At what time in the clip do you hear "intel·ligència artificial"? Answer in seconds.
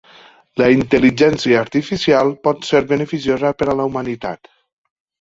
0.75-2.33